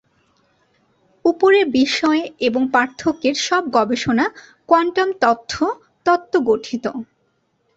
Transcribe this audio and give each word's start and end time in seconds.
উপরে 1.25 1.59
বিষয় 1.77 2.21
এবং 2.47 2.61
পার্থক্যের 2.73 3.35
সব 3.47 3.63
গবেষণা 3.77 4.25
কোয়ান্টাম 4.69 5.09
তথ্য 5.23 5.53
তত্ত্ব 6.05 6.33
গঠিত। 6.49 6.85